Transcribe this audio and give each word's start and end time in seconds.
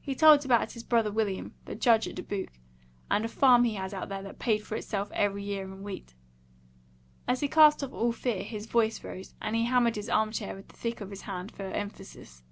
He 0.00 0.14
told 0.14 0.44
about 0.44 0.70
his 0.70 0.84
brother 0.84 1.10
William, 1.10 1.52
the 1.64 1.74
judge 1.74 2.06
at 2.06 2.14
Dubuque; 2.14 2.60
and 3.10 3.24
a 3.24 3.28
farm 3.28 3.64
he 3.64 3.74
had 3.74 3.92
out 3.92 4.08
there 4.08 4.22
that 4.22 4.38
paid 4.38 4.58
for 4.64 4.76
itself 4.76 5.10
every 5.12 5.42
year 5.42 5.64
in 5.64 5.82
wheat. 5.82 6.14
As 7.26 7.40
he 7.40 7.48
cast 7.48 7.82
off 7.82 7.90
all 7.92 8.12
fear, 8.12 8.44
his 8.44 8.66
voice 8.66 9.02
rose, 9.02 9.34
and 9.42 9.56
he 9.56 9.64
hammered 9.64 9.96
his 9.96 10.08
arm 10.08 10.30
chair 10.30 10.54
with 10.54 10.68
the 10.68 10.76
thick 10.76 11.00
of 11.00 11.10
his 11.10 11.22
hand 11.22 11.50
for 11.50 11.64
emphasis. 11.64 12.44